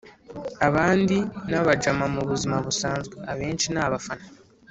abandi 0.67 1.17
n’abajama 1.49 2.05
m’ubuzima 2.13 2.55
busanzwe, 2.65 3.15
abenshi 3.31 3.67
n’abafana 3.71 4.25